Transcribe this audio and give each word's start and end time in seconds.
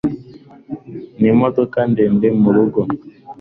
nimodoka 1.19 1.77
ndende 1.91 2.27
murugo 2.41 2.81